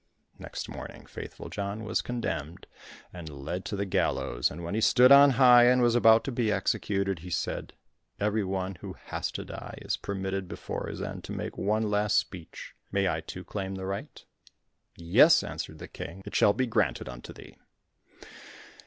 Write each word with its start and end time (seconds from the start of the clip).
Next 0.39 0.67
morning 0.67 1.05
Faithful 1.05 1.47
John 1.49 1.83
was 1.83 2.01
condemned, 2.01 2.65
and 3.13 3.29
led 3.29 3.63
to 3.65 3.75
the 3.75 3.85
gallows, 3.85 4.49
and 4.49 4.63
when 4.63 4.73
he 4.73 4.81
stood 4.81 5.11
on 5.11 5.29
high, 5.37 5.65
and 5.65 5.79
was 5.79 5.93
about 5.93 6.23
to 6.23 6.31
be 6.31 6.51
executed, 6.51 7.19
he 7.19 7.29
said, 7.29 7.73
"Every 8.19 8.43
one 8.43 8.73
who 8.81 8.93
has 8.93 9.29
to 9.33 9.45
die 9.45 9.77
is 9.79 9.97
permitted 9.97 10.47
before 10.47 10.87
his 10.87 11.03
end 11.03 11.23
to 11.25 11.31
make 11.33 11.55
one 11.55 11.83
last 11.83 12.17
speech; 12.17 12.73
may 12.91 13.07
I 13.07 13.21
too 13.21 13.43
claim 13.43 13.75
the 13.75 13.85
right?" 13.85 14.25
"Yes," 14.95 15.43
answered 15.43 15.77
the 15.77 15.87
King, 15.87 16.23
"it 16.25 16.33
shall 16.33 16.53
be 16.53 16.65
granted 16.65 17.07
unto 17.07 17.31
thee." 17.31 17.57